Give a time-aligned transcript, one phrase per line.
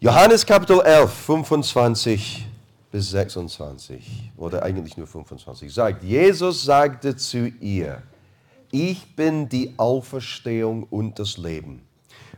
[0.00, 2.46] Johannes Kapitel 11, 25
[2.92, 8.00] bis 26, oder eigentlich nur 25, sagt, Jesus sagte zu ihr,
[8.70, 11.82] ich bin die Auferstehung und das Leben.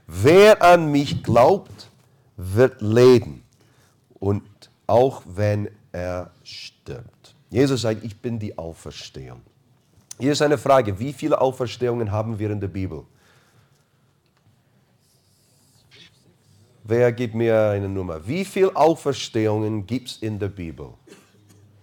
[0.07, 1.91] Wer an mich glaubt,
[2.39, 3.43] wird leben.
[4.19, 4.43] Und
[4.87, 7.35] auch wenn er stirbt.
[7.51, 9.43] Jesus sagt, ich bin die Auferstehung.
[10.19, 13.05] Hier ist eine Frage, wie viele Auferstehungen haben wir in der Bibel?
[16.91, 18.27] Wer gibt mir eine Nummer?
[18.27, 20.89] Wie viele Auferstehungen gibt es in der Bibel?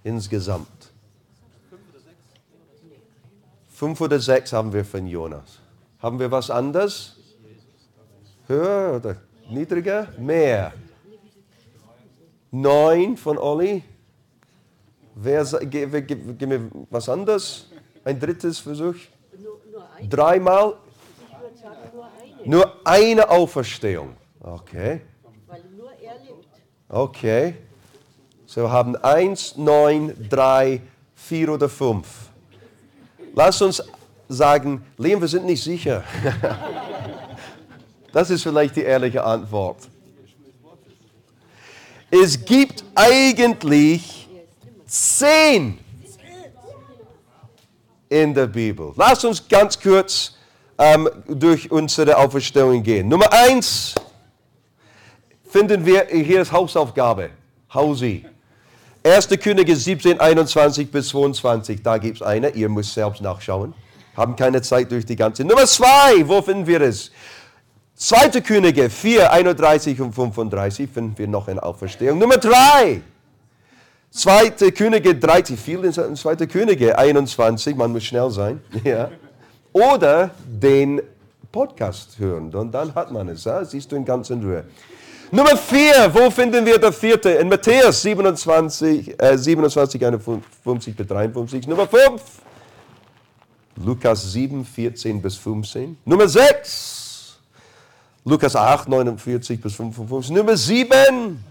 [0.04, 0.92] Insgesamt.
[3.70, 5.60] Fünf oder sechs haben wir von Jonas.
[6.00, 7.16] Haben wir was anderes?
[8.48, 9.16] Höher oder
[9.50, 10.10] niedriger?
[10.18, 10.74] Mehr.
[12.52, 13.82] Neun von Olli.
[15.16, 17.70] Wer, gib, gib, gib mir was anderes?
[18.04, 18.96] Ein drittes Versuch?
[20.10, 20.74] Dreimal?
[22.44, 24.18] Nur eine Auferstehung.
[24.54, 25.02] Okay.
[25.46, 26.48] Weil nur er lebt.
[26.88, 27.56] Okay.
[28.46, 30.82] So wir haben eins, neun, drei,
[31.16, 32.08] vier oder fünf.
[33.36, 33.84] Lass uns
[34.30, 36.04] sagen, Liam, wir sind nicht sicher.
[38.14, 39.80] das ist vielleicht die ehrliche Antwort.
[42.10, 44.30] Es gibt eigentlich
[44.86, 45.78] zehn
[48.08, 48.94] in der Bibel.
[48.96, 50.38] Lass uns ganz kurz
[50.78, 53.10] ähm, durch unsere Auferstehung gehen.
[53.10, 53.94] Nummer eins
[55.48, 57.30] finden wir hier als Hausaufgabe.
[57.74, 58.26] Hausi.
[59.04, 59.30] 1.
[59.42, 63.74] Könige 17, 21 bis 22, da gibt es eine, ihr müsst selbst nachschauen.
[64.16, 65.46] Haben keine Zeit durch die ganze.
[65.46, 67.12] Nummer 2, wo finden wir es?
[67.96, 68.42] 2.
[68.42, 72.20] Könige 4, 31 und 35 finden wir noch eine Auferstehung.
[72.20, 73.02] Nummer 3,
[74.12, 74.50] 2.
[74.72, 76.36] Könige 13, viel in 2.
[76.48, 78.62] Könige 21, man muss schnell sein.
[78.84, 79.10] Ja.
[79.74, 81.02] Oder den
[81.52, 83.46] Podcast hören, und dann hat man es.
[83.46, 83.64] Ja?
[83.64, 84.64] Siehst du in ganzer Ruhe.
[85.30, 87.32] Nummer 4, wo finden wir der vierte?
[87.32, 91.68] In Matthäus 27, äh, 27 51 bis 53.
[91.68, 92.22] Nummer 5,
[93.76, 95.98] Lukas 7, 14 bis 15.
[96.06, 97.40] Nummer 6,
[98.24, 100.34] Lukas 8, 49 bis 55.
[100.34, 101.44] Nummer 7,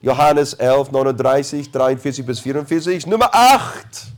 [0.00, 3.04] Johannes 11, 39, 43 bis 44.
[3.08, 4.12] Nummer 8,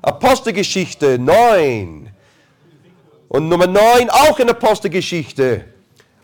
[0.00, 2.08] Apostelgeschichte 9.
[3.28, 5.66] Und Nummer 9 auch in Apostelgeschichte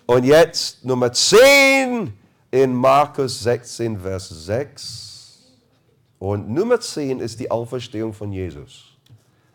[0.07, 2.13] und jetzt Nummer 10
[2.55, 5.43] in Markus 16, Vers 6.
[6.21, 8.97] Und Nummer 10 ist die Auferstehung von Jesus.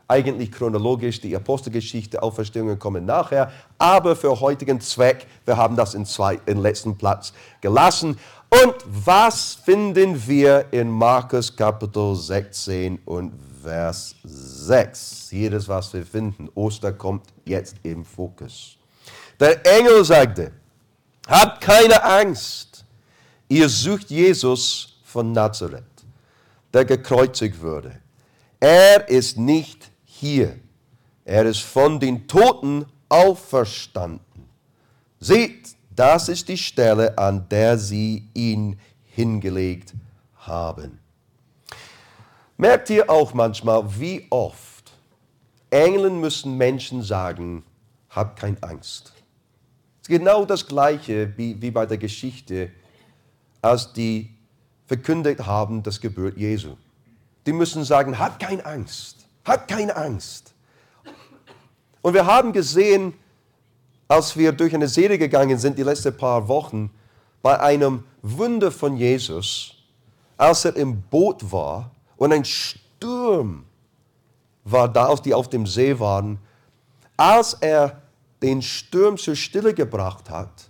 [0.05, 6.05] Eigentlich chronologisch, die Apostelgeschichte, Auferstehungen kommen nachher, aber für heutigen Zweck, wir haben das in,
[6.05, 8.17] zwei, in letzten Platz gelassen.
[8.49, 13.31] Und was finden wir in Markus Kapitel 16 und
[13.63, 15.27] Vers 6?
[15.29, 16.49] Hier ist, was wir finden.
[16.53, 18.75] Oster kommt jetzt im Fokus.
[19.39, 20.51] Der Engel sagte,
[21.29, 22.69] habt keine Angst,
[23.49, 25.83] ihr sucht Jesus von Nazareth,
[26.73, 27.99] der gekreuzigt wurde.
[28.59, 30.57] Er ist nicht hier,
[31.25, 34.47] er ist von den Toten auferstanden.
[35.19, 39.93] Seht, das ist die Stelle, an der sie ihn hingelegt
[40.37, 40.99] haben.
[42.55, 44.93] Merkt ihr auch manchmal, wie oft
[45.69, 47.63] Engeln müssen Menschen sagen,
[48.09, 49.13] habt keine Angst
[50.09, 52.71] genau das Gleiche wie, wie bei der Geschichte,
[53.61, 54.35] als die
[54.87, 56.75] verkündigt haben, das Geburt Jesu.
[57.45, 60.53] Die müssen sagen, hat keine Angst, hat keine Angst.
[62.01, 63.13] Und wir haben gesehen,
[64.07, 66.89] als wir durch eine Serie gegangen sind, die letzten paar Wochen,
[67.41, 69.75] bei einem Wunder von Jesus,
[70.37, 73.65] als er im Boot war und ein Sturm
[74.63, 76.39] war da, die auf dem See waren,
[77.15, 78.01] als er
[78.41, 80.68] den Sturm zur Stille gebracht hat,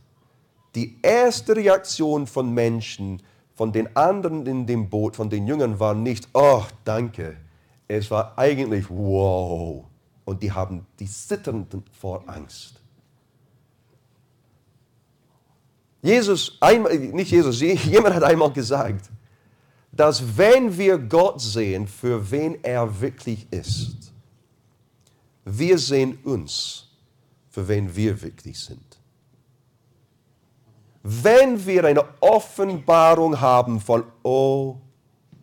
[0.75, 3.22] die erste Reaktion von Menschen,
[3.56, 7.38] von den anderen in dem Boot, von den Jüngern war nicht, oh, danke.
[7.88, 9.85] Es war eigentlich, wow.
[10.25, 12.75] Und die haben die zitternden vor Angst.
[16.02, 19.09] Jesus, einmal, nicht Jesus, jemand hat einmal gesagt,
[19.91, 24.14] dass wenn wir Gott sehen, für wen er wirklich ist,
[25.43, 26.90] wir sehen uns
[27.49, 28.89] für wen wir wirklich sind.
[31.03, 34.78] Wenn wir eine Offenbarung haben von, oh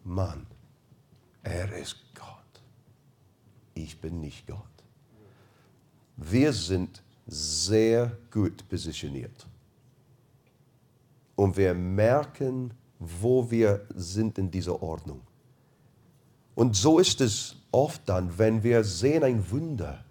[0.05, 0.47] Mann,
[1.43, 2.27] er ist Gott.
[3.75, 4.59] Ich bin nicht Gott.
[6.17, 9.47] Wir sind sehr gut positioniert.
[11.35, 15.21] Und wir merken, wo wir sind in dieser Ordnung.
[16.55, 20.06] Und so ist es oft dann, wenn wir sehen ein Wunder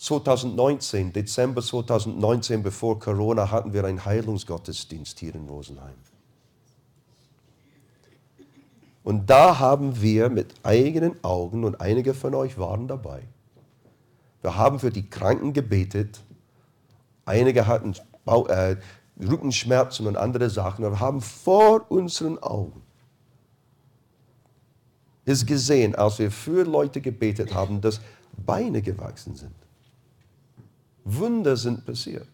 [0.00, 5.94] 2019, Dezember 2019, bevor Corona, hatten wir einen Heilungsgottesdienst hier in Rosenheim.
[9.04, 13.22] Und da haben wir mit eigenen Augen, und einige von euch waren dabei,
[14.40, 16.20] wir haben für die Kranken gebetet.
[17.26, 17.94] Einige hatten
[18.24, 18.78] Bau, äh,
[19.20, 20.82] Rückenschmerzen und andere Sachen.
[20.82, 22.80] Wir haben vor unseren Augen
[25.26, 28.00] es gesehen, als wir für Leute gebetet haben, dass
[28.46, 29.52] Beine gewachsen sind.
[31.04, 32.28] Wunder sind passiert.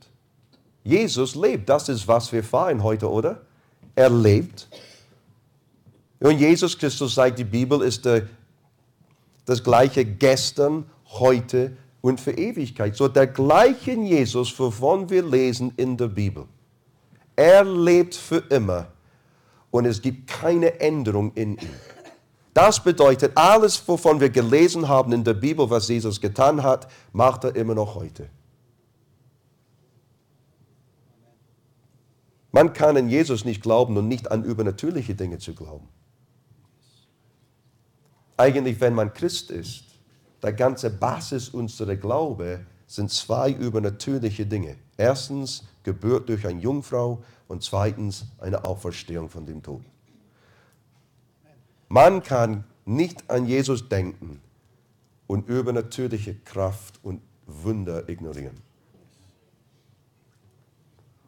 [0.82, 1.68] Jesus lebt.
[1.68, 3.40] Das ist, was wir feiern heute, oder?
[3.94, 4.68] Er lebt.
[6.20, 8.28] Und Jesus Christus sagt, die Bibel ist der,
[9.44, 12.96] das gleiche gestern, heute und für Ewigkeit.
[12.96, 16.44] So der gleiche Jesus, wovon wir lesen in der Bibel.
[17.34, 18.86] Er lebt für immer
[19.70, 21.76] und es gibt keine Änderung in ihm.
[22.54, 27.44] Das bedeutet, alles, wovon wir gelesen haben in der Bibel, was Jesus getan hat, macht
[27.44, 28.30] er immer noch heute.
[32.56, 35.86] Man kann an Jesus nicht glauben und nicht an übernatürliche Dinge zu glauben.
[38.38, 39.84] Eigentlich, wenn man Christ ist,
[40.42, 44.76] der ganze Basis unserer Glaube sind zwei übernatürliche Dinge.
[44.96, 49.82] Erstens Geburt durch eine Jungfrau und zweitens eine Auferstehung von dem Tod.
[51.90, 54.40] Man kann nicht an Jesus denken
[55.26, 58.65] und übernatürliche Kraft und Wunder ignorieren.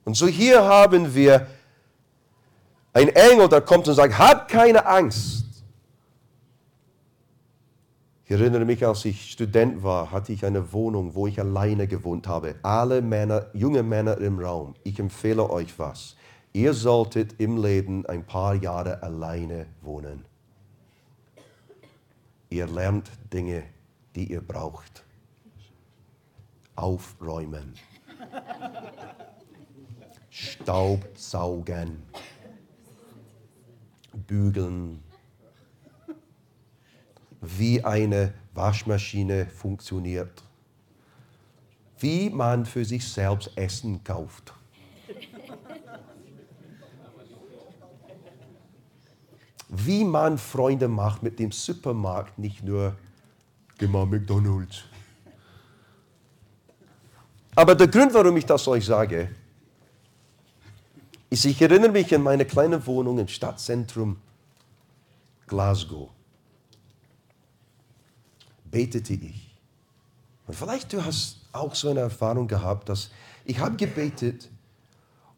[0.09, 1.47] Und so hier haben wir
[2.95, 5.45] einen Engel, der kommt und sagt, hab keine Angst.
[8.25, 12.27] Ich erinnere mich, als ich Student war, hatte ich eine Wohnung, wo ich alleine gewohnt
[12.27, 12.55] habe.
[12.63, 14.75] Alle Männer, junge Männer im Raum.
[14.83, 16.17] Ich empfehle euch was.
[16.55, 20.25] Ihr solltet im Leben ein paar Jahre alleine wohnen.
[22.49, 23.63] Ihr lernt Dinge,
[24.17, 25.05] die ihr braucht.
[26.77, 27.75] Aufräumen.
[30.31, 32.03] Staub saugen,
[34.13, 35.03] bügeln,
[37.41, 40.43] wie eine Waschmaschine funktioniert,
[41.99, 44.53] wie man für sich selbst Essen kauft.
[49.71, 52.97] Wie man Freunde macht mit dem Supermarkt, nicht nur,
[53.77, 54.85] geh McDonald's.
[57.55, 59.31] Aber der Grund, warum ich das euch sage,
[61.31, 64.17] ich erinnere mich an meine kleine Wohnung im Stadtzentrum
[65.47, 66.11] Glasgow.
[68.71, 69.57] Betete ich.
[70.47, 73.11] Und vielleicht du hast auch so eine Erfahrung gehabt, dass
[73.45, 74.49] ich habe gebetet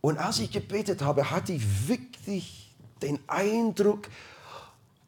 [0.01, 4.09] und als ich gebetet habe, hatte ich wirklich den Eindruck,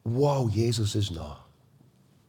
[0.03, 1.39] wow, Jesus ist nah.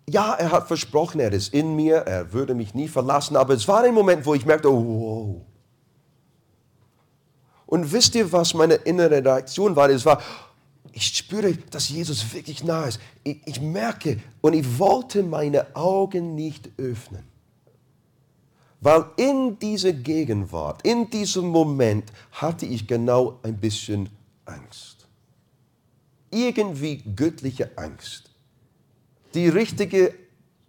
[0.09, 3.67] Ja, er hat versprochen, er ist in mir, er würde mich nie verlassen, aber es
[3.67, 5.43] war ein Moment, wo ich merkte, oh, wow,
[7.75, 9.91] und wisst ihr, was meine innere Reaktion war?
[9.91, 10.23] Es war,
[10.93, 13.01] ich spüre, dass Jesus wirklich nah ist.
[13.25, 17.25] Ich, ich merke und ich wollte meine Augen nicht öffnen.
[18.81, 24.09] Weil in dieser Gegenwart, in diesem Moment hatte ich genau ein bisschen
[24.45, 25.09] Angst.
[26.31, 28.31] Irgendwie göttliche Angst.
[29.35, 30.15] Die richtige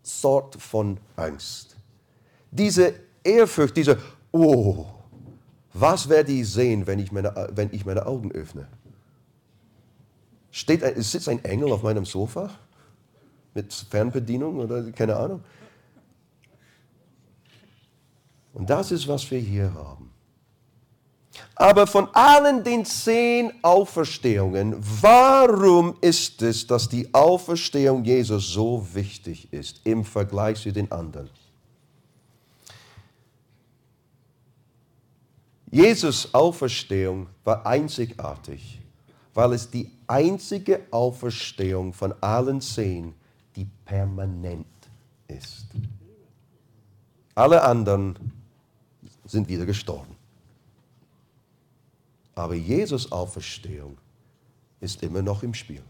[0.02, 1.76] Sort von Angst.
[2.50, 4.00] Diese Ehrfurcht, diese,
[4.32, 4.95] oh,
[5.78, 8.68] was werde ich sehen, wenn ich meine, wenn ich meine Augen öffne?
[10.50, 12.50] Steht, sitzt ein Engel auf meinem Sofa
[13.54, 15.44] mit Fernbedienung oder keine Ahnung?
[18.54, 20.12] Und das ist, was wir hier haben.
[21.56, 29.52] Aber von allen den zehn Auferstehungen, warum ist es, dass die Auferstehung Jesus so wichtig
[29.52, 31.30] ist im Vergleich zu den anderen?
[35.76, 38.80] Jesus Auferstehung war einzigartig,
[39.34, 43.14] weil es die einzige Auferstehung von allen zehn,
[43.58, 44.66] die permanent
[45.28, 45.66] ist.
[47.34, 48.16] Alle anderen
[49.26, 50.16] sind wieder gestorben.
[52.36, 53.98] Aber Jesus Auferstehung
[54.80, 55.84] ist immer noch im Spiel.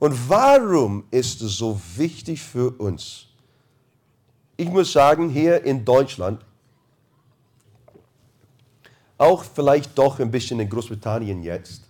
[0.00, 3.28] Und warum ist es so wichtig für uns?
[4.56, 6.44] Ich muss sagen, hier in Deutschland
[9.18, 11.82] auch vielleicht doch ein bisschen in Großbritannien jetzt.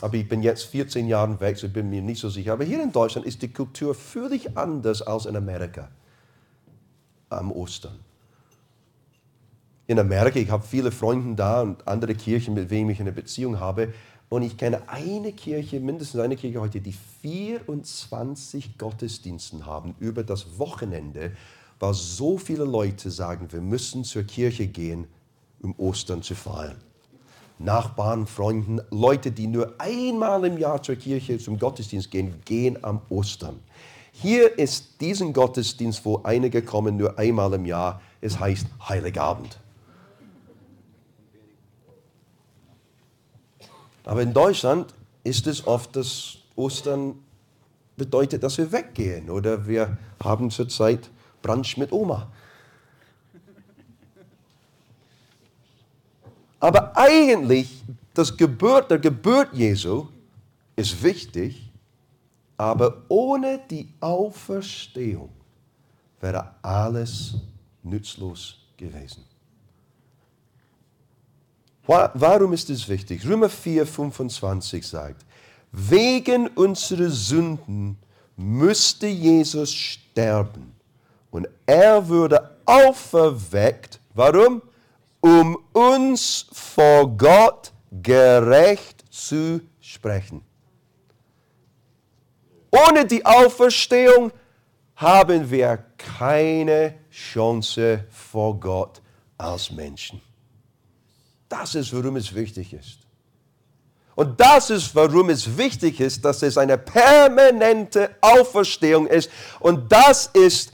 [0.00, 2.54] Aber ich bin jetzt 14 Jahre weg, so ich bin mir nicht so sicher.
[2.54, 5.88] Aber hier in Deutschland ist die Kultur völlig anders als in Amerika
[7.28, 7.98] am Ostern.
[9.86, 13.58] In Amerika, ich habe viele Freunde da und andere Kirchen, mit denen ich eine Beziehung
[13.58, 13.92] habe.
[14.28, 20.58] Und ich kenne eine Kirche, mindestens eine Kirche heute, die 24 Gottesdiensten haben über das
[20.58, 21.32] Wochenende,
[21.80, 25.06] weil so viele Leute sagen, wir müssen zur Kirche gehen,
[25.62, 26.76] um Ostern zu feiern.
[27.58, 33.00] Nachbarn, Freunden, Leute, die nur einmal im Jahr zur Kirche zum Gottesdienst gehen, gehen am
[33.08, 33.58] Ostern.
[34.12, 38.00] Hier ist diesen Gottesdienst, wo einige kommen nur einmal im Jahr.
[38.20, 39.58] Es heißt Heiligabend.
[44.04, 47.16] Aber in Deutschland ist es oft, dass Ostern
[47.96, 51.10] bedeutet, dass wir weggehen oder wir haben zurzeit
[51.42, 52.28] Brunch mit Oma.
[56.60, 57.84] Aber eigentlich,
[58.14, 60.08] das Geburt, der Geburt Jesu
[60.74, 61.70] ist wichtig,
[62.56, 65.30] aber ohne die Auferstehung
[66.20, 67.34] wäre alles
[67.82, 69.24] nützlos gewesen.
[71.86, 73.24] Warum ist es wichtig?
[73.24, 75.24] Römer 4, 25 sagt,
[75.72, 77.96] wegen unserer Sünden
[78.36, 80.74] müsste Jesus sterben
[81.30, 84.00] und er würde auferweckt.
[84.14, 84.60] Warum?
[85.20, 90.42] Um uns vor Gott gerecht zu sprechen.
[92.70, 94.30] Ohne die Auferstehung
[94.96, 99.00] haben wir keine Chance vor Gott
[99.36, 100.20] als Menschen.
[101.48, 102.98] Das ist, warum es wichtig ist.
[104.14, 109.30] Und das ist, warum es wichtig ist, dass es eine permanente Auferstehung ist.
[109.60, 110.72] Und das ist,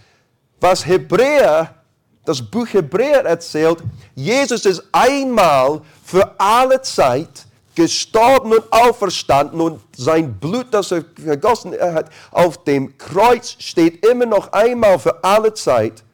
[0.61, 1.84] was Hebräer,
[2.25, 3.79] das Buch Hebräer erzählt.
[4.15, 11.73] Jesus ist einmal für alle Zeit gestorben und auferstanden und sein Blut, das er vergossen
[11.73, 16.05] hat, auf dem Kreuz steht immer noch einmal für alle Zeit.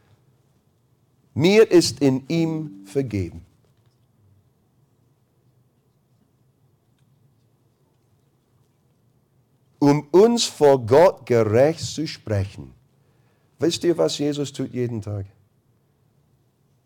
[1.34, 3.44] Mir ist in ihm vergeben.
[9.80, 12.72] um uns vor Gott gerecht zu sprechen.
[13.58, 15.26] Wisst ihr, was Jesus tut jeden Tag?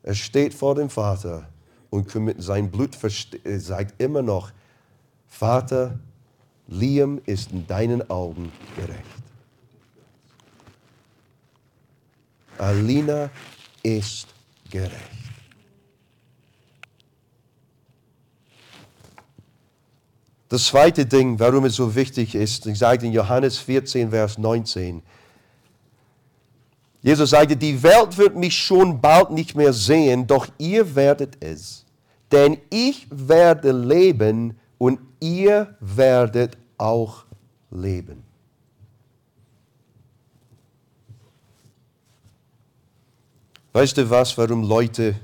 [0.04, 1.49] Er steht vor dem Vater
[1.88, 4.52] und sein Blut äh, sagt immer noch,
[5.26, 5.99] Vater,
[6.68, 9.00] Liam ist in deinen Augen gerecht.
[12.58, 13.30] Alina
[13.82, 14.28] ist
[14.70, 14.92] gerecht.
[20.50, 25.02] Das zweite Ding, warum es so wichtig ist, ich sage in Johannes 14, Vers 19.
[27.04, 31.84] Jesus sagte, die Welt wird mich schon bald nicht mehr sehen, doch ihr werdet es.
[32.32, 37.26] Denn ich werde leben und ihr werdet auch
[37.70, 38.25] leben.
[43.75, 45.14] Weißt du was, warum Leute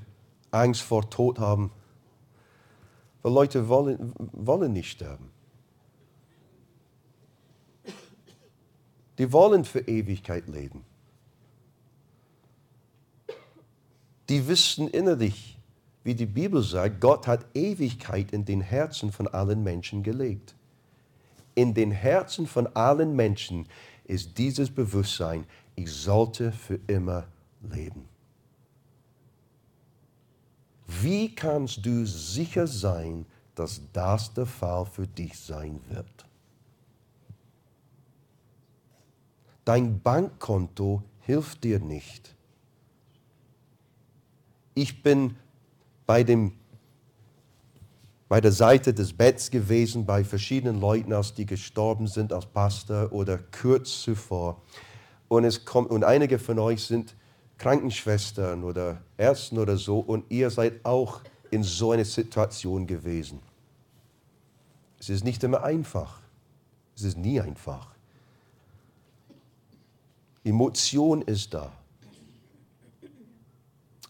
[0.50, 1.72] Angst vor Tod haben?
[3.22, 5.30] Weil Leute wollen, wollen nicht sterben.
[9.16, 10.84] Die wollen für Ewigkeit leben.
[14.30, 15.58] Die wissen innerlich,
[16.04, 20.54] wie die Bibel sagt, Gott hat Ewigkeit in den Herzen von allen Menschen gelegt.
[21.56, 23.66] In den Herzen von allen Menschen
[24.04, 27.26] ist dieses Bewusstsein, ich sollte für immer
[27.60, 28.08] leben.
[30.86, 36.24] Wie kannst du sicher sein, dass das der Fall für dich sein wird?
[39.64, 42.36] Dein Bankkonto hilft dir nicht.
[44.74, 45.36] Ich bin
[46.06, 46.52] bei, dem,
[48.28, 53.12] bei der Seite des Betts gewesen bei verschiedenen Leuten, als die gestorben sind als Pastor
[53.12, 54.60] oder kurz zuvor.
[55.28, 57.14] Und, es kommt, und einige von euch sind
[57.58, 63.40] Krankenschwestern oder Ärzten oder so und ihr seid auch in so einer Situation gewesen.
[64.98, 66.20] Es ist nicht immer einfach.
[66.96, 67.88] Es ist nie einfach.
[70.44, 71.72] Emotion ist da.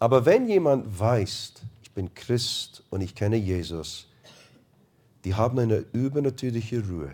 [0.00, 1.52] Aber wenn jemand weiß,
[1.82, 4.08] ich bin Christ und ich kenne Jesus,
[5.24, 7.12] die haben eine übernatürliche Ruhe.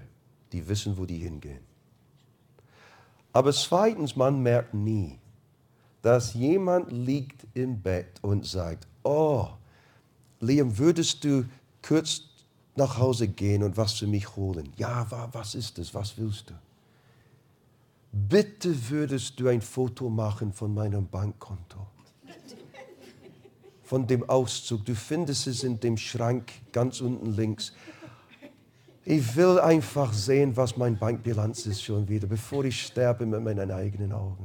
[0.52, 1.64] Die wissen, wo die hingehen.
[3.32, 5.18] Aber zweitens, man merkt nie,
[6.00, 9.48] dass jemand liegt im Bett und sagt, oh,
[10.38, 11.44] Liam, würdest du
[11.82, 12.22] kurz
[12.76, 14.72] nach Hause gehen und was für mich holen?
[14.76, 15.92] Ja, was ist es?
[15.92, 16.54] Was willst du?
[18.12, 21.86] Bitte würdest du ein Foto machen von meinem Bankkonto.
[23.86, 24.84] Von dem Auszug.
[24.84, 27.72] Du findest es in dem Schrank ganz unten links.
[29.04, 33.70] Ich will einfach sehen, was mein Bankbilanz ist schon wieder, bevor ich sterbe mit meinen
[33.70, 34.44] eigenen Augen.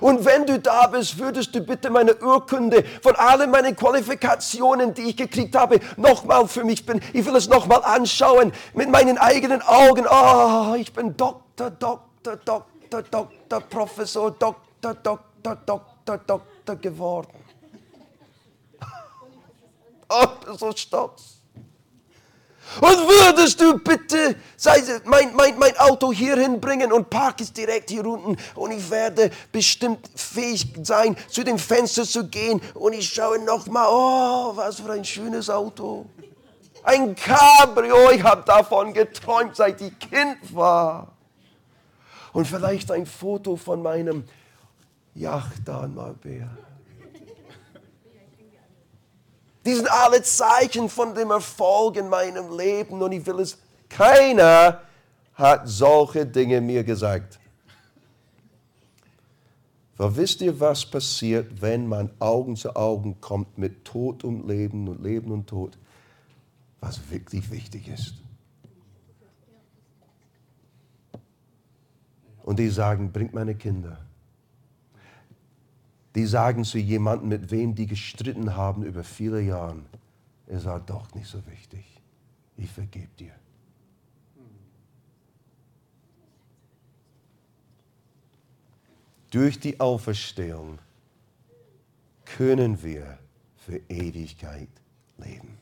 [0.00, 5.02] Und wenn du da bist, würdest du bitte meine Urkunde von allen meinen Qualifikationen, die
[5.02, 7.00] ich gekriegt habe, nochmal für mich bin.
[7.12, 10.06] Ich will es nochmal anschauen mit meinen eigenen Augen.
[10.08, 17.47] Oh, ich bin Doktor, Doktor, Doktor, Doktor, Professor, Doktor, Doktor, Doktor, Doktor geworden.
[20.08, 21.38] Oh, so stolz.
[22.80, 24.36] Und würdest du bitte
[25.04, 29.30] mein, mein, mein Auto hierhin bringen und park es direkt hier unten und ich werde
[29.50, 34.92] bestimmt fähig sein, zu dem Fenster zu gehen und ich schaue nochmal, oh, was für
[34.92, 36.06] ein schönes Auto.
[36.84, 41.08] Ein Cabrio, ich habe davon geträumt, seit ich Kind war.
[42.32, 44.24] Und vielleicht ein Foto von meinem
[45.14, 46.67] Yacht an Marbella.
[49.68, 53.58] Die sind alle Zeichen von dem Erfolg in meinem Leben und ich will es.
[53.90, 54.80] Keiner
[55.34, 57.38] hat solche Dinge mir gesagt.
[59.98, 64.88] Aber wisst ihr, was passiert, wenn man Augen zu Augen kommt mit Tod und Leben
[64.88, 65.76] und Leben und Tod?
[66.80, 68.14] Was wirklich wichtig ist.
[72.42, 73.98] Und die sagen, bringt meine Kinder
[76.18, 79.84] die sagen zu jemandem, mit wem die gestritten haben über viele Jahre,
[80.48, 81.84] er sagt, doch nicht so wichtig,
[82.56, 83.30] ich vergebe dir.
[89.30, 90.80] Durch die Auferstehung
[92.24, 93.20] können wir
[93.54, 94.70] für Ewigkeit
[95.18, 95.56] leben.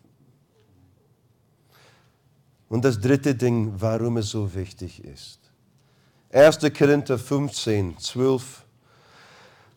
[2.71, 5.39] Und das dritte Ding, warum es so wichtig ist.
[6.31, 6.61] 1.
[6.73, 8.66] Korinther 15, 12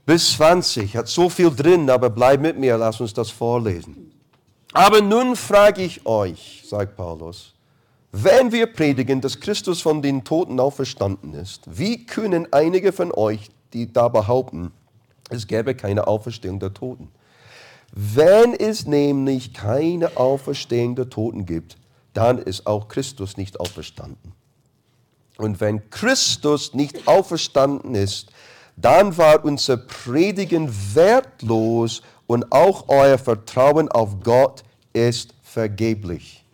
[0.10, 0.96] bis 20.
[0.96, 4.12] Hat so viel drin, aber bleib mit mir, lass uns das vorlesen.
[4.74, 7.54] Aber nun frage ich euch, sagt Paulus,
[8.12, 13.52] wenn wir predigen, dass Christus von den Toten auferstanden ist, wie können einige von euch,
[13.72, 14.72] die da behaupten,
[15.30, 17.10] es gäbe keine Auferstehung der Toten?
[17.92, 21.78] Wenn es nämlich keine Auferstehung der Toten gibt,
[22.16, 24.34] dann ist auch Christus nicht auferstanden.
[25.38, 28.32] Und wenn Christus nicht auferstanden ist,
[28.82, 36.46] dann war unser Predigen wertlos und auch euer Vertrauen auf Gott ist vergeblich.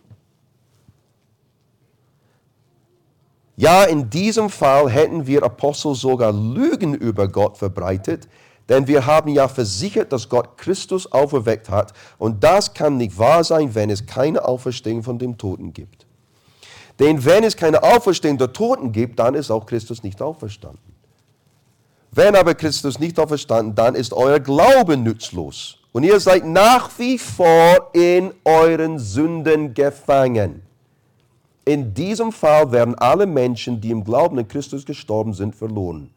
[3.56, 8.28] Ja, in diesem Fall hätten wir Apostel sogar Lügen über Gott verbreitet,
[8.68, 13.44] denn wir haben ja versichert, dass Gott Christus auferweckt hat und das kann nicht wahr
[13.44, 16.06] sein, wenn es keine Auferstehung von dem Toten gibt.
[16.98, 20.95] Denn wenn es keine Auferstehung der Toten gibt, dann ist auch Christus nicht auferstanden.
[22.16, 25.76] Wenn aber Christus nicht auferstanden, dann ist euer Glaube nützlos.
[25.92, 30.62] Und ihr seid nach wie vor in euren Sünden gefangen.
[31.66, 36.08] In diesem Fall werden alle Menschen, die im Glauben an Christus gestorben sind, verloren.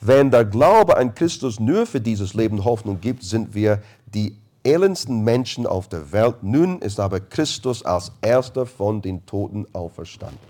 [0.00, 3.80] Wenn der Glaube an Christus nur für dieses Leben Hoffnung gibt, sind wir
[4.12, 6.42] die elendsten Menschen auf der Welt.
[6.42, 10.49] Nun ist aber Christus als erster von den Toten auferstanden.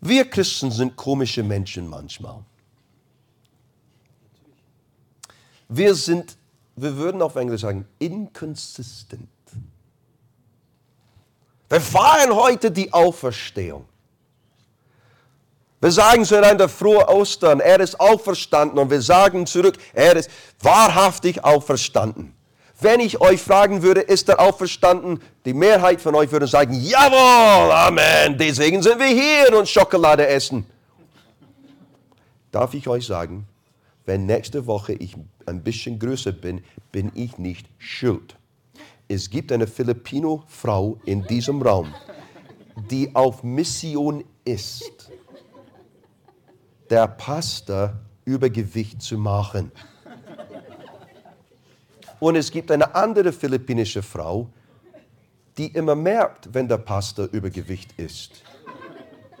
[0.00, 2.44] Wir Christen sind komische Menschen manchmal.
[5.68, 6.36] Wir sind,
[6.76, 9.28] wir würden auf Englisch sagen, inconsistent.
[11.68, 13.86] Wir feiern heute die Auferstehung.
[15.80, 20.30] Wir sagen zueinander frohe Ostern, er ist auferstanden und wir sagen zurück, er ist
[20.60, 22.34] wahrhaftig auferstanden.
[22.80, 25.20] Wenn ich euch fragen würde, ist er auferstanden?
[25.44, 30.64] Die Mehrheit von euch würde sagen, jawohl, Amen, deswegen sind wir hier und Schokolade essen.
[32.52, 33.48] Darf ich euch sagen,
[34.06, 36.62] wenn nächste Woche ich ein bisschen größer bin,
[36.92, 38.36] bin ich nicht schuld.
[39.08, 41.92] Es gibt eine Filipino-Frau in diesem Raum,
[42.90, 45.10] die auf Mission ist,
[46.88, 49.72] der Pastor Übergewicht zu machen.
[52.20, 54.48] Und es gibt eine andere philippinische Frau,
[55.56, 58.42] die immer merkt, wenn der Pastor Übergewicht ist.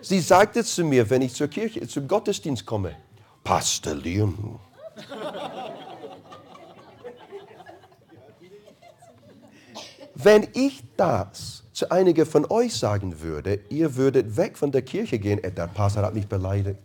[0.00, 2.96] Sie sagte zu mir, wenn ich zur Kirche, zum Gottesdienst komme,
[3.42, 4.58] Pastor Leon.
[10.14, 15.18] Wenn ich das zu einigen von euch sagen würde, ihr würdet weg von der Kirche
[15.18, 16.80] gehen, der Pastor hat mich beleidigt.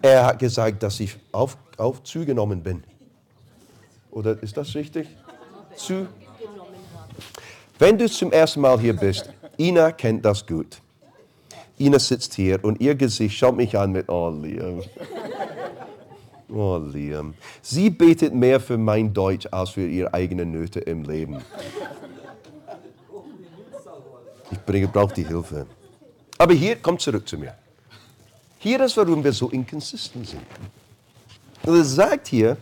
[0.00, 2.82] Er hat gesagt, dass ich auf, auf zugenommen bin.
[4.14, 5.08] Oder ist das richtig?
[5.76, 6.06] Zu?
[7.78, 10.80] Wenn du zum ersten Mal hier bist, Ina kennt das gut.
[11.78, 14.82] Ina sitzt hier und ihr Gesicht schaut mich an mit, oh Liam.
[16.56, 17.34] Oh Liam.
[17.62, 21.38] Sie betet mehr für mein Deutsch als für ihre eigenen Nöte im Leben.
[24.52, 24.58] Ich
[24.92, 25.66] brauche die Hilfe.
[26.38, 27.54] Aber hier, kommt zurück zu mir.
[28.58, 30.42] Hier ist, warum wir so inkonsistent sind.
[31.66, 32.56] Er sagt hier,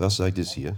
[0.00, 0.76] was sagt es hier?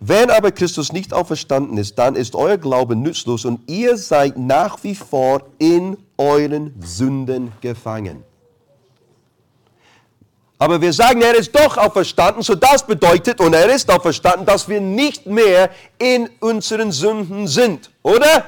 [0.00, 4.82] Wenn aber Christus nicht auferstanden ist, dann ist euer Glaube nützlos und ihr seid nach
[4.82, 8.24] wie vor in euren Sünden gefangen.
[10.58, 14.68] Aber wir sagen, er ist doch auferstanden, so das bedeutet, und er ist auferstanden, dass
[14.68, 18.44] wir nicht mehr in unseren Sünden sind, oder?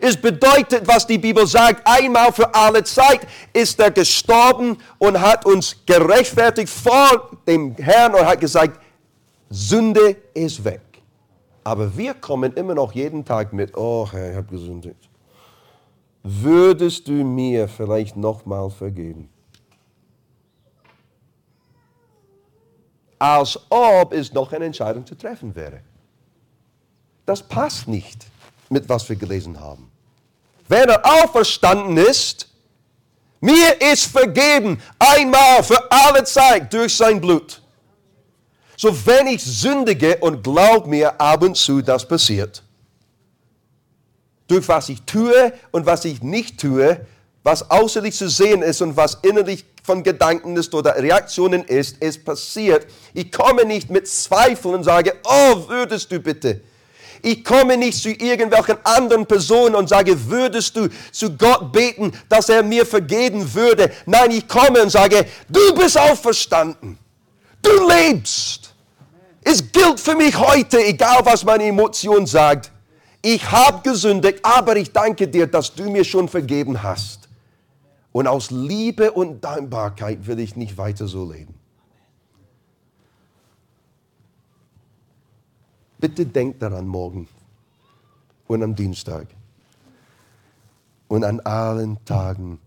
[0.00, 5.44] Es bedeutet, was die Bibel sagt, einmal für alle Zeit ist er gestorben und hat
[5.44, 8.80] uns gerechtfertigt vor dem Herrn und hat gesagt,
[9.50, 10.80] Sünde ist weg.
[11.64, 15.08] Aber wir kommen immer noch jeden Tag mit, oh Herr, ich habe gesündigt.
[16.22, 19.28] Würdest du mir vielleicht nochmal vergeben?
[23.18, 25.80] Als ob es noch eine Entscheidung zu treffen wäre.
[27.26, 28.26] Das passt nicht
[28.70, 29.90] mit was wir gelesen haben.
[30.68, 32.48] Wenn er auferstanden ist,
[33.40, 37.62] mir ist vergeben, einmal für alle Zeit durch sein Blut.
[38.76, 42.62] So wenn ich sündige und glaub mir ab und zu, das passiert,
[44.46, 47.04] durch was ich tue und was ich nicht tue,
[47.42, 52.22] was außerlich zu sehen ist und was innerlich von Gedanken ist oder Reaktionen ist, es
[52.22, 52.86] passiert.
[53.14, 56.60] Ich komme nicht mit Zweifeln und sage, oh, würdest du bitte.
[57.22, 62.48] Ich komme nicht zu irgendwelchen anderen Personen und sage, würdest du zu Gott beten, dass
[62.48, 63.90] er mir vergeben würde?
[64.06, 66.98] Nein, ich komme und sage, du bist auferstanden.
[67.62, 68.74] Du lebst.
[69.42, 72.70] Es gilt für mich heute, egal was meine Emotion sagt.
[73.22, 77.28] Ich habe gesündigt, aber ich danke dir, dass du mir schon vergeben hast.
[78.12, 81.57] Und aus Liebe und Dankbarkeit will ich nicht weiter so leben.
[85.98, 87.28] Bitte denkt daran morgen
[88.46, 89.26] und am Dienstag
[91.08, 92.60] und an allen Tagen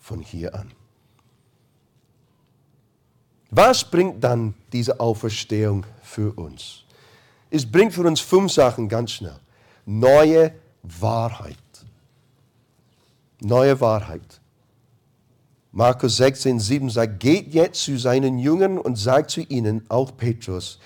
[0.00, 0.70] von hier an.
[3.50, 6.82] Was bringt dann diese Auferstehung für uns?
[7.50, 9.38] Es bringt für uns fünf Sachen ganz schnell.
[9.86, 11.56] Neue Wahrheit.
[13.40, 14.40] Neue Wahrheit.
[15.70, 20.78] Markus 16, 7 sagt, geht jetzt zu seinen Jüngern und sagt zu ihnen, auch Petrus,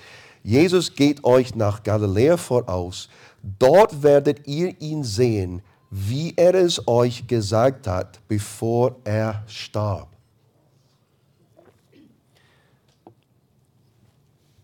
[0.48, 3.11] Jesus geht euch nach Galiläa voraus.
[3.42, 10.08] Dort werdet ihr ihn sehen, wie er es euch gesagt hat, bevor er starb.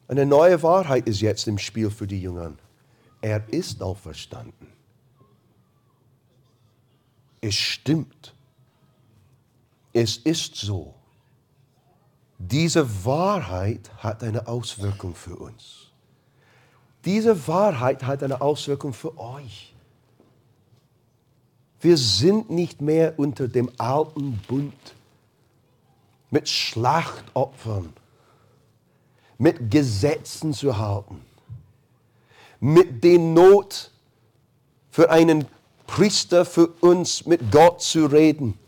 [0.08, 2.58] Eine neue Wahrheit ist jetzt im Spiel für die Jüngern.
[3.20, 4.68] Er ist auferstanden.
[7.42, 8.34] Es stimmt.
[9.92, 10.93] Es ist so.
[12.50, 15.90] Diese Wahrheit hat eine Auswirkung für uns.
[17.06, 19.74] Diese Wahrheit hat eine Auswirkung für euch.
[21.80, 24.74] Wir sind nicht mehr unter dem alten Bund
[26.30, 27.94] mit Schlachtopfern,
[29.38, 31.22] mit Gesetzen zu halten,
[32.60, 33.90] mit der Not
[34.90, 35.46] für einen
[35.86, 38.58] Priester, für uns mit Gott zu reden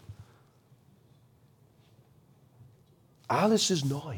[3.28, 4.16] Alles ist neu.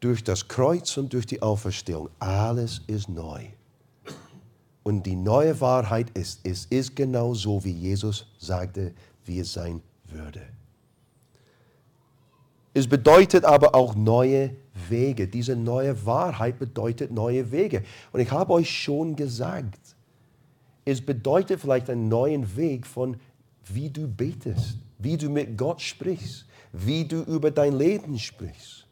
[0.00, 2.08] Durch das Kreuz und durch die Auferstehung.
[2.18, 3.44] Alles ist neu.
[4.82, 9.82] Und die neue Wahrheit ist, es ist genau so, wie Jesus sagte, wie es sein
[10.06, 10.40] würde.
[12.72, 14.56] Es bedeutet aber auch neue
[14.88, 15.28] Wege.
[15.28, 17.82] Diese neue Wahrheit bedeutet neue Wege.
[18.12, 19.96] Und ich habe euch schon gesagt,
[20.84, 23.16] es bedeutet vielleicht einen neuen Weg von,
[23.66, 28.86] wie du betest, wie du mit Gott sprichst, wie du über dein Leben sprichst.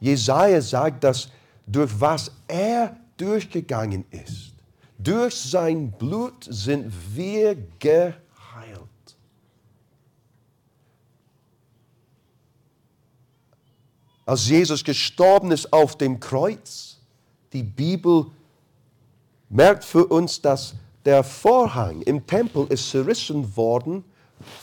[0.00, 1.30] Jesaja sagt, dass
[1.66, 4.52] durch was er durchgegangen ist,
[4.98, 8.14] durch sein Blut sind wir geheilt.
[14.26, 16.98] Als Jesus gestorben ist auf dem Kreuz,
[17.52, 18.26] die Bibel
[19.48, 20.74] merkt für uns, dass
[21.04, 24.04] der Vorhang im Tempel ist zerrissen worden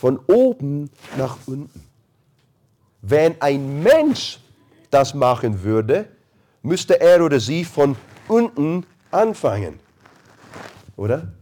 [0.00, 1.82] von oben nach unten.
[3.00, 4.38] Wenn ein Mensch
[4.90, 6.08] das machen würde,
[6.62, 7.96] müsste er oder sie von
[8.28, 9.80] unten anfangen.
[10.96, 11.32] Oder?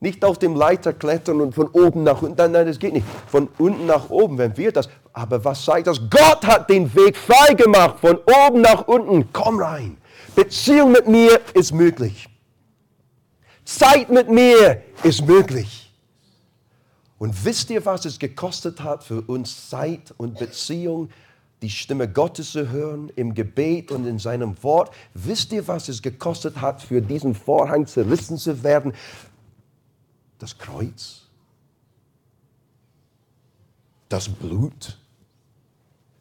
[0.00, 2.36] Nicht auf dem Leiter klettern und von oben nach unten.
[2.36, 3.06] Nein, nein, das geht nicht.
[3.26, 4.88] Von unten nach oben, wenn wir das.
[5.12, 5.98] Aber was sagt das?
[6.08, 7.96] Gott hat den Weg frei gemacht.
[8.00, 9.32] Von oben nach unten.
[9.32, 9.96] Komm rein.
[10.36, 12.28] Beziehung mit mir ist möglich.
[13.64, 15.87] Zeit mit mir ist möglich.
[17.18, 21.10] Und wisst ihr, was es gekostet hat für uns Zeit und Beziehung,
[21.62, 24.94] die Stimme Gottes zu hören im Gebet und in seinem Wort?
[25.14, 28.92] Wisst ihr, was es gekostet hat, für diesen Vorhang zerrissen zu werden?
[30.38, 31.26] Das Kreuz,
[34.08, 34.96] das Blut,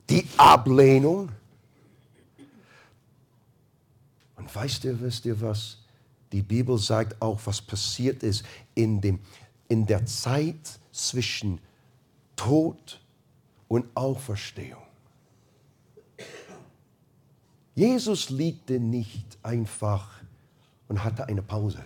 [0.10, 1.30] die Ablehnung,
[4.48, 5.78] Und weißt ihr, wisst ihr was?
[6.32, 9.20] Die Bibel sagt auch, was passiert ist in, dem,
[9.68, 11.60] in der Zeit zwischen
[12.36, 13.00] Tod
[13.68, 14.82] und Auferstehung.
[17.76, 20.10] Jesus liegte nicht einfach
[20.88, 21.84] und hatte eine Pause.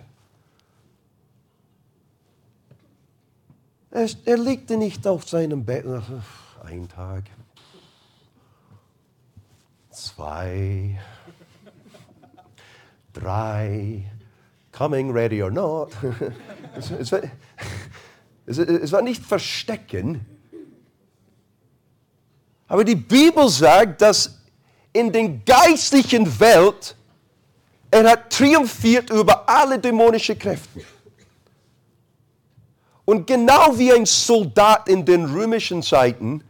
[3.89, 5.85] Er, er liegte nicht auf seinem Bett.
[6.63, 7.23] Ein Tag,
[9.89, 10.97] zwei,
[13.11, 14.09] drei,
[14.71, 15.91] coming ready or not.
[18.45, 20.25] Es, es, war nicht verstecken.
[22.67, 24.39] Aber die Bibel sagt, dass
[24.93, 26.95] in der geistlichen Welt
[27.91, 30.81] er hat triumphiert über alle dämonischen Kräfte.
[33.03, 36.41] Und genau wie ein Soldat in den römischen Zeiten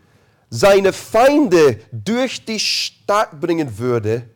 [0.50, 4.30] seine Feinde durch die Stadt bringen würde,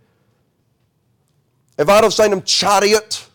[1.78, 3.30] er war auf seinem Chariot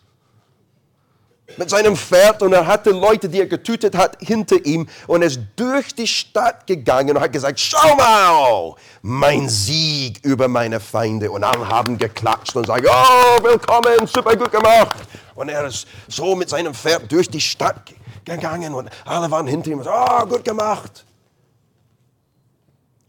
[1.57, 5.39] mit seinem Pferd und er hatte Leute, die er getötet hat, hinter ihm und ist
[5.55, 11.31] durch die Stadt gegangen und hat gesagt, schau mal, mein Sieg über meine Feinde.
[11.31, 14.97] Und alle haben geklatscht und sagen, oh, willkommen, super gut gemacht.
[15.35, 17.93] Und er ist so mit seinem Pferd durch die Stadt
[18.25, 21.05] gegangen und alle waren hinter ihm und sagen, oh, gut gemacht.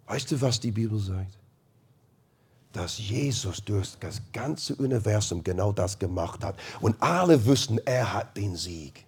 [0.06, 1.41] Weißt du, was die Bibel sagt?
[2.72, 6.56] Dass Jesus durch das ganze Universum genau das gemacht hat.
[6.80, 9.04] Und alle wussten, er hat den Sieg.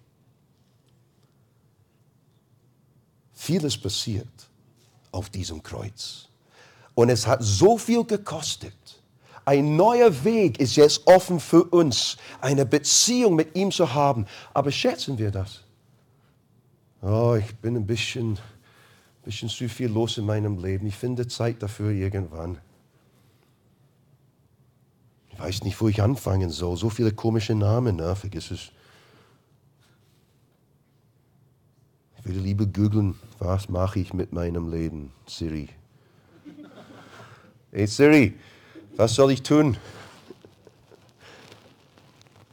[3.33, 4.27] Vieles passiert
[5.11, 6.29] auf diesem Kreuz.
[6.93, 8.73] Und es hat so viel gekostet.
[9.43, 14.25] Ein neuer Weg ist jetzt offen für uns, eine Beziehung mit ihm zu haben.
[14.53, 15.61] Aber schätzen wir das?
[17.01, 18.39] Oh, ich bin ein bisschen,
[19.23, 20.87] bisschen zu viel los in meinem Leben.
[20.87, 22.57] Ich finde Zeit dafür irgendwann.
[25.35, 26.77] Ich weiß nicht, wo ich anfangen soll.
[26.77, 28.15] So viele komische Namen, ne?
[28.15, 28.71] vergiss es.
[32.17, 35.67] Ich würde lieber googeln, was mache ich mit meinem Leben, Siri.
[37.71, 38.33] Hey Siri,
[38.95, 39.75] was soll ich tun?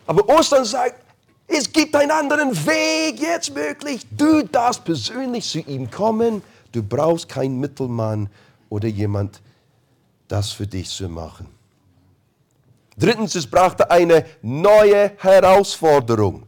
[0.05, 1.01] Aber Ostern sagt,
[1.47, 4.05] es gibt einen anderen Weg jetzt möglich.
[4.11, 6.43] Du darfst persönlich zu ihm kommen.
[6.73, 8.29] Du brauchst keinen Mittelmann
[8.69, 9.41] oder jemand,
[10.27, 11.62] das für dich zu machen.
[13.03, 16.45] Drittens, es brachte eine neue Herausforderung.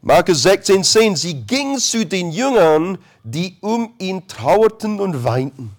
[0.00, 1.16] Markus 16, 10.
[1.16, 5.76] Sie ging zu den Jüngern, die um ihn trauerten und weinten,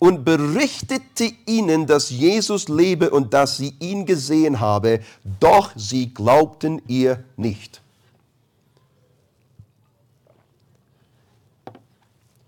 [0.00, 4.98] und berichtete ihnen, dass Jesus lebe und dass sie ihn gesehen habe,
[5.38, 7.80] doch sie glaubten ihr nicht.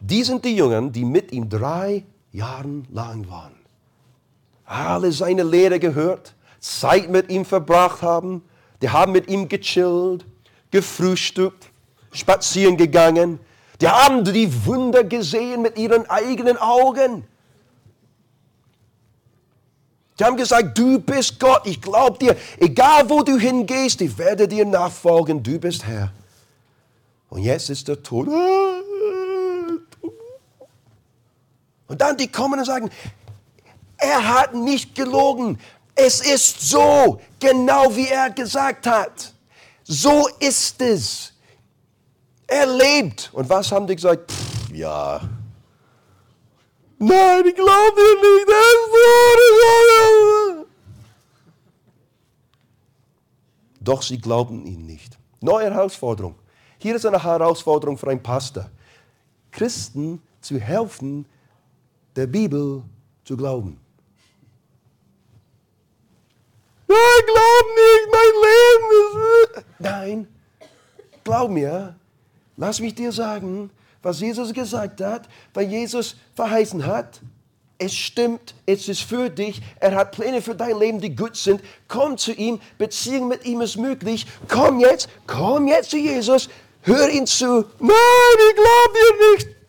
[0.01, 2.03] Die sind die Jüngern, die mit ihm drei
[2.33, 3.60] Jahre lang waren
[4.71, 8.43] alle seine Lehre gehört, Zeit mit ihm verbracht haben.
[8.81, 10.25] Die haben mit ihm gechillt,
[10.71, 11.71] gefrühstückt,
[12.13, 13.41] spazieren gegangen.
[13.81, 17.25] Die haben die Wunder gesehen mit ihren eigenen Augen.
[20.19, 24.47] Die haben gesagt, du bist Gott, ich glaube dir, egal wo du hingehst, ich werde
[24.47, 26.13] dir nachfolgen, du bist Herr.
[27.31, 28.29] Und jetzt ist der Tod.
[31.89, 32.91] Und dann die kommen und sagen,
[34.01, 35.59] er hat nicht gelogen.
[35.95, 39.35] Es ist so, genau wie er gesagt hat.
[39.85, 41.33] So ist es.
[42.47, 43.31] Er lebt.
[43.33, 44.31] Und was haben die gesagt?
[44.31, 45.21] Pff, ja.
[46.99, 48.49] Nein, ich glaube dir nicht.
[48.49, 48.91] Das ist.
[53.81, 55.19] Doch sie glauben ihn nicht.
[55.41, 56.35] Neue Herausforderung.
[56.79, 58.71] Hier ist eine Herausforderung für einen Pastor.
[59.51, 61.27] Christen zu helfen,
[62.15, 62.83] der Bibel
[63.25, 63.80] zu glauben.
[66.91, 68.89] Ich glaub nicht, mein Leben
[69.43, 69.65] ist.
[69.79, 70.29] Nein,
[71.23, 71.95] glaub mir,
[72.57, 73.71] lass mich dir sagen,
[74.03, 77.21] was Jesus gesagt hat, weil Jesus verheißen hat.
[77.79, 79.63] Es stimmt, es ist für dich.
[79.79, 81.63] Er hat Pläne für dein Leben, die gut sind.
[81.87, 84.27] Komm zu ihm, Beziehung mit ihm ist möglich.
[84.49, 86.51] Komm jetzt, komm jetzt zu Jesus,
[86.83, 87.65] hör ihn zu.
[87.79, 89.61] Nein, ich glaube dir nicht.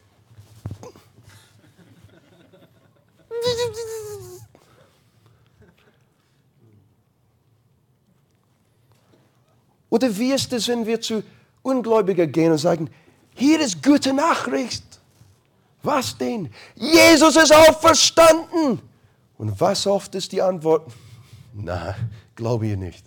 [9.92, 11.22] Oder wie ist es, wenn wir zu
[11.62, 12.90] Ungläubigen gehen und sagen,
[13.36, 14.84] hier ist gute Nachricht.
[15.84, 16.50] Was denn?
[16.76, 18.82] Jesus ist auferstanden.
[19.38, 20.92] Und was oft ist die Antwort?
[21.54, 21.96] Na,
[22.36, 23.06] glaube ich nicht.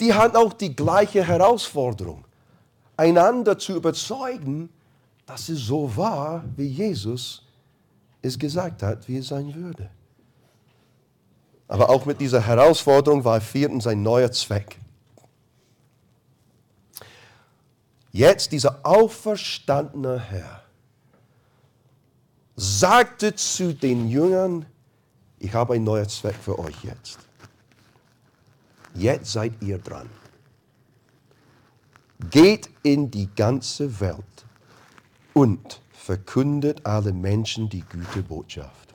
[0.00, 2.24] Die haben auch die gleiche Herausforderung,
[2.96, 4.70] einander zu überzeugen,
[5.26, 7.42] dass es so war, wie Jesus
[8.22, 9.90] es gesagt hat, wie es sein würde.
[11.68, 14.78] Aber auch mit dieser Herausforderung war viertens ein neuer Zweck.
[18.16, 20.62] Jetzt dieser auferstandene Herr
[22.54, 24.64] sagte zu den Jüngern,
[25.38, 27.18] ich habe einen neuen Zweck für euch jetzt.
[28.94, 30.08] Jetzt seid ihr dran.
[32.30, 34.46] Geht in die ganze Welt
[35.34, 38.94] und verkündet alle Menschen die gute Botschaft.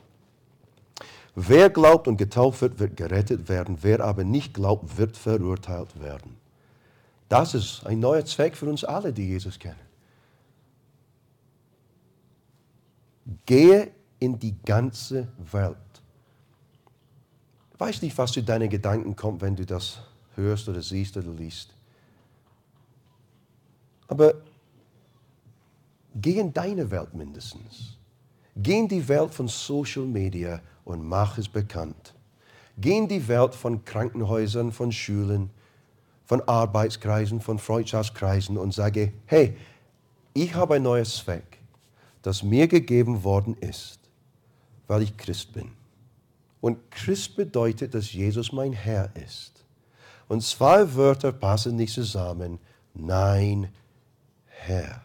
[1.36, 3.78] Wer glaubt und getauft wird, wird gerettet werden.
[3.82, 6.41] Wer aber nicht glaubt, wird verurteilt werden.
[7.32, 9.80] Das ist ein neuer Zweck für uns alle, die Jesus kennen.
[13.46, 13.90] Gehe
[14.20, 15.78] in die ganze Welt.
[17.74, 20.02] Ich weiß nicht, was zu deinen Gedanken kommt, wenn du das
[20.36, 21.74] hörst oder siehst oder liest.
[24.10, 24.34] Aber
[26.14, 27.98] geh in deine Welt mindestens.
[28.58, 32.14] Geh in die Welt von Social Media und mach es bekannt.
[32.78, 35.50] Geh in die Welt von Krankenhäusern, von Schulen,
[36.32, 39.58] von Arbeitskreisen, von Freundschaftskreisen und sage, hey,
[40.34, 41.58] ich habe ein neues Zweck,
[42.22, 44.00] das mir gegeben worden ist,
[44.88, 45.74] weil ich Christ bin.
[46.62, 49.66] Und Christ bedeutet, dass Jesus mein Herr ist.
[50.30, 52.60] Und zwei Wörter passen nicht zusammen.
[52.94, 53.68] Nein,
[54.46, 55.02] Herr.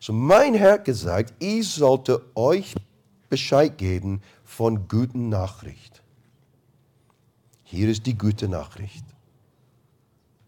[0.00, 2.74] So mein Herr hat gesagt, ich sollte euch
[3.28, 6.02] Bescheid geben von guten Nachricht.
[7.64, 9.04] Hier ist die gute Nachricht.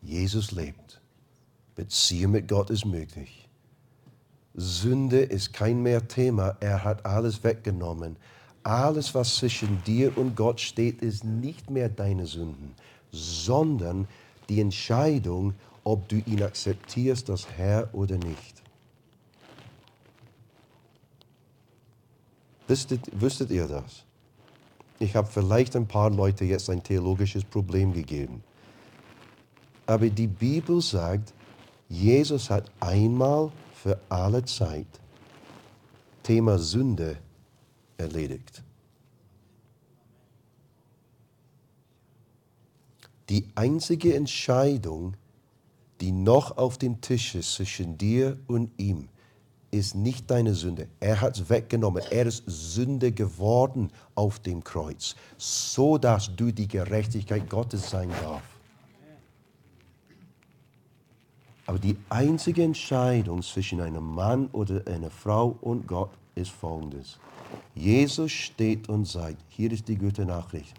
[0.06, 1.00] Jesus lebt.
[1.74, 3.48] Beziehung mit Gott ist möglich.
[4.54, 6.56] Sünde ist kein mehr Thema.
[6.60, 8.16] Er hat alles weggenommen.
[8.62, 12.74] Alles, was zwischen dir und Gott steht, ist nicht mehr deine Sünden,
[13.12, 14.08] sondern
[14.48, 18.62] die Entscheidung, ob du ihn akzeptierst als Herr oder nicht.
[22.66, 24.04] Wüsstet, wüsstet ihr das?
[24.98, 28.42] Ich habe vielleicht ein paar Leute jetzt ein theologisches Problem gegeben.
[29.86, 31.32] Aber die Bibel sagt,
[31.88, 34.86] Jesus hat einmal für alle Zeit
[36.24, 37.16] Thema Sünde
[37.96, 38.64] erledigt.
[43.28, 45.14] Die einzige Entscheidung,
[46.00, 49.08] die noch auf dem Tisch ist zwischen dir und ihm,
[49.70, 50.88] ist nicht deine Sünde.
[51.00, 52.02] Er hat es weggenommen.
[52.10, 58.55] Er ist Sünde geworden auf dem Kreuz, so dass du die Gerechtigkeit Gottes sein darfst.
[61.66, 67.18] Aber die einzige Entscheidung zwischen einem Mann oder einer Frau und Gott ist folgendes.
[67.74, 70.74] Jesus steht und sagt, hier ist die gute Nachricht.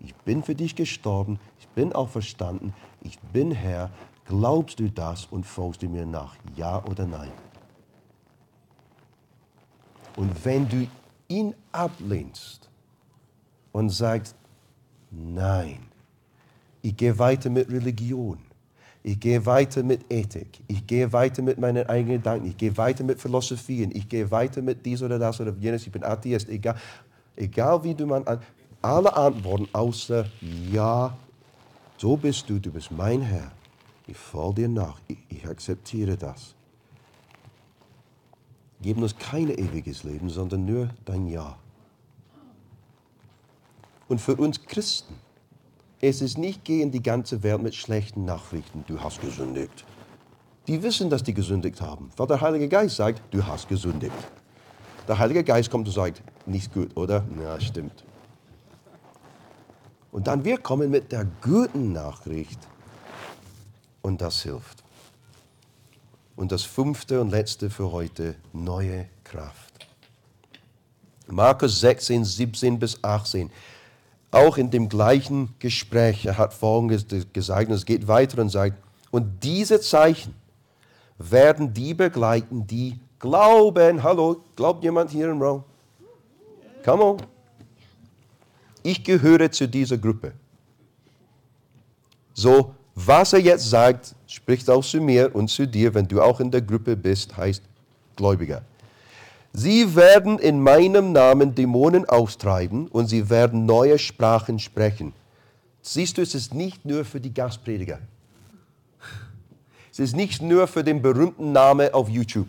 [0.00, 3.90] Ich bin für dich gestorben, ich bin auferstanden, ich bin Herr.
[4.24, 6.34] Glaubst du das und folgst du mir nach?
[6.56, 7.32] Ja oder nein?
[10.16, 10.86] Und wenn du
[11.28, 12.68] ihn ablehnst
[13.70, 14.34] und sagst,
[15.10, 15.78] nein,
[16.82, 18.38] ich gehe weiter mit Religion,
[19.04, 20.60] ich gehe weiter mit Ethik.
[20.68, 22.46] Ich gehe weiter mit meinen eigenen Gedanken.
[22.46, 23.90] Ich gehe weiter mit Philosophien.
[23.92, 25.84] Ich gehe weiter mit dies oder das oder jenes.
[25.86, 26.48] Ich bin Atheist.
[26.48, 26.76] Egal,
[27.34, 28.40] egal wie du man an,
[28.80, 30.26] alle Antworten außer
[30.70, 31.16] Ja,
[31.98, 32.60] so bist du.
[32.60, 33.50] Du bist mein Herr.
[34.06, 35.00] Ich folge dir nach.
[35.08, 36.54] Ich, ich akzeptiere das.
[38.80, 41.56] Geben uns kein ewiges Leben, sondern nur dein Ja.
[44.08, 45.14] Und für uns Christen
[46.02, 49.84] es ist nicht gehen die ganze Welt mit schlechten Nachrichten, du hast gesündigt.
[50.66, 54.12] Die wissen, dass die gesündigt haben, weil der Heilige Geist sagt, du hast gesündigt.
[55.06, 57.24] Der Heilige Geist kommt und sagt, nicht gut, oder?
[57.40, 58.04] Ja, stimmt.
[60.10, 62.58] Und dann wir kommen mit der guten Nachricht
[64.02, 64.82] und das hilft.
[66.34, 69.86] Und das fünfte und letzte für heute, neue Kraft.
[71.28, 73.50] Markus 16, 17 bis 18
[74.32, 78.76] auch in dem gleichen Gespräch, er hat Folgendes gesagt, und es geht weiter und sagt,
[79.10, 80.34] und diese Zeichen
[81.18, 84.02] werden die begleiten, die glauben.
[84.02, 85.62] Hallo, glaubt jemand hier im Raum?
[86.82, 87.16] Come on.
[88.82, 90.32] Ich gehöre zu dieser Gruppe.
[92.34, 96.40] So, was er jetzt sagt, spricht auch zu mir und zu dir, wenn du auch
[96.40, 97.62] in der Gruppe bist, heißt
[98.16, 98.62] Gläubiger.
[99.52, 105.12] Sie werden in meinem Namen Dämonen austreiben und sie werden neue Sprachen sprechen.
[105.82, 107.98] Siehst du, es ist nicht nur für die Gastprediger.
[109.90, 112.48] Es ist nicht nur für den berühmten Namen auf YouTube.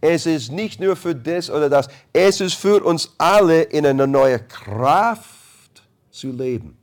[0.00, 1.88] Es ist nicht nur für das oder das.
[2.12, 5.82] Es ist für uns alle in einer neuen Kraft
[6.12, 6.76] zu leben.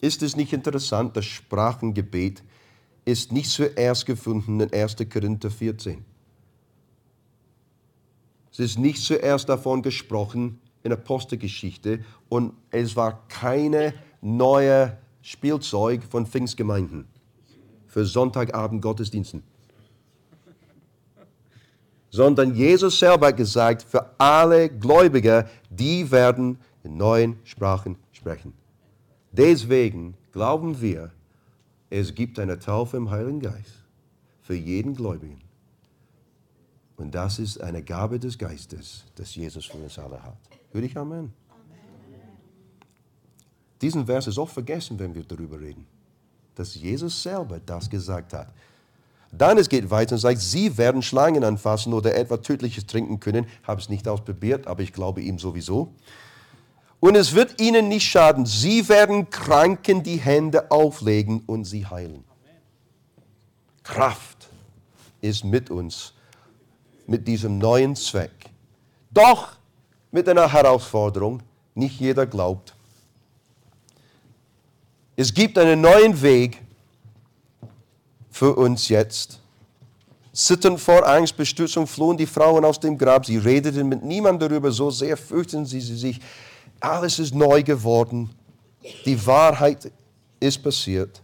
[0.00, 2.42] Ist es nicht interessant, das Sprachengebet
[3.04, 4.96] ist nicht zuerst gefunden in 1.
[5.12, 6.11] Korinther 14.
[8.52, 16.26] Es ist nicht zuerst davon gesprochen in Apostelgeschichte und es war keine neue Spielzeug von
[16.26, 17.06] Pfingstgemeinden
[17.86, 19.42] für Sonntagabend Gottesdiensten.
[22.10, 28.52] Sondern Jesus selber hat gesagt, für alle Gläubiger, die werden in neuen Sprachen sprechen.
[29.30, 31.10] Deswegen glauben wir,
[31.88, 33.82] es gibt eine Taufe im Heiligen Geist
[34.42, 35.40] für jeden Gläubigen.
[36.96, 40.36] Und das ist eine Gabe des Geistes, das Jesus für uns alle hat.
[40.72, 41.32] Würde ich Amen?
[43.80, 45.86] Diesen Vers ist oft vergessen, wenn wir darüber reden,
[46.54, 48.52] dass Jesus selber das gesagt hat.
[49.32, 53.46] Dann es geht weiter und sagt, sie werden Schlangen anfassen oder etwa Tödliches trinken können.
[53.64, 55.92] Habe es nicht ausprobiert, aber ich glaube ihm sowieso.
[57.00, 58.46] Und es wird ihnen nicht schaden.
[58.46, 62.24] Sie werden Kranken die Hände auflegen und sie heilen.
[63.82, 64.48] Kraft
[65.20, 66.14] ist mit uns,
[67.12, 68.30] mit diesem neuen Zweck.
[69.10, 69.52] Doch
[70.10, 71.42] mit einer Herausforderung.
[71.74, 72.74] Nicht jeder glaubt.
[75.14, 76.62] Es gibt einen neuen Weg
[78.30, 79.38] für uns jetzt.
[80.32, 83.26] Zitternd vor Angst, Bestürzung flohen die Frauen aus dem Grab.
[83.26, 86.18] Sie redeten mit niemandem darüber, so sehr fürchten sie sich.
[86.80, 88.30] Alles ist neu geworden.
[89.04, 89.92] Die Wahrheit
[90.40, 91.20] ist passiert.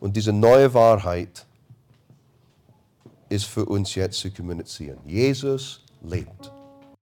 [0.00, 1.44] Und diese neue Wahrheit
[3.32, 4.98] ist für uns jetzt zu kommunizieren.
[5.06, 6.51] Jesus lebt.